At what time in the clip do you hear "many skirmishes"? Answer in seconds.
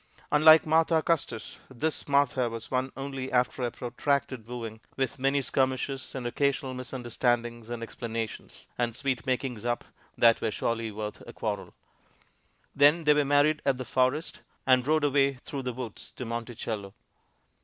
5.19-6.15